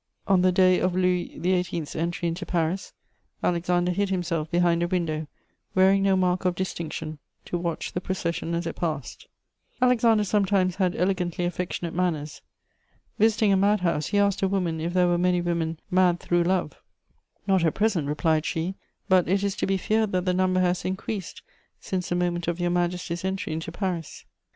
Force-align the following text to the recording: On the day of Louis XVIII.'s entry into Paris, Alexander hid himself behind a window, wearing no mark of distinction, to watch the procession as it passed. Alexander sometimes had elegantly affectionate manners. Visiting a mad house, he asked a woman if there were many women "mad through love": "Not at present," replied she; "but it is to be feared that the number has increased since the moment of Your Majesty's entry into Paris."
On 0.27 0.41
the 0.41 0.51
day 0.51 0.79
of 0.79 0.95
Louis 0.95 1.37
XVIII.'s 1.39 1.95
entry 1.95 2.27
into 2.27 2.43
Paris, 2.43 2.91
Alexander 3.43 3.91
hid 3.91 4.09
himself 4.09 4.49
behind 4.49 4.81
a 4.81 4.87
window, 4.87 5.27
wearing 5.75 6.01
no 6.01 6.15
mark 6.15 6.43
of 6.43 6.55
distinction, 6.55 7.19
to 7.45 7.55
watch 7.55 7.93
the 7.93 8.01
procession 8.01 8.55
as 8.55 8.65
it 8.65 8.75
passed. 8.75 9.27
Alexander 9.79 10.23
sometimes 10.23 10.77
had 10.77 10.95
elegantly 10.95 11.45
affectionate 11.45 11.93
manners. 11.93 12.41
Visiting 13.19 13.53
a 13.53 13.55
mad 13.55 13.81
house, 13.81 14.07
he 14.07 14.17
asked 14.17 14.41
a 14.41 14.47
woman 14.47 14.81
if 14.81 14.91
there 14.93 15.05
were 15.05 15.19
many 15.19 15.39
women 15.39 15.79
"mad 15.91 16.19
through 16.19 16.45
love": 16.45 16.73
"Not 17.45 17.63
at 17.63 17.75
present," 17.75 18.07
replied 18.07 18.43
she; 18.43 18.73
"but 19.07 19.29
it 19.29 19.43
is 19.43 19.55
to 19.57 19.67
be 19.67 19.77
feared 19.77 20.13
that 20.13 20.25
the 20.25 20.33
number 20.33 20.61
has 20.61 20.83
increased 20.83 21.43
since 21.79 22.09
the 22.09 22.15
moment 22.15 22.47
of 22.47 22.59
Your 22.59 22.71
Majesty's 22.71 23.23
entry 23.23 23.53
into 23.53 23.71
Paris." 23.71 24.25